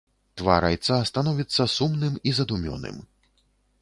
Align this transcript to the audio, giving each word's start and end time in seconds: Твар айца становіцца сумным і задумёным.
Твар 0.41 0.65
айца 0.69 0.97
становіцца 1.09 1.67
сумным 1.75 2.17
і 2.31 2.37
задумёным. 2.39 2.97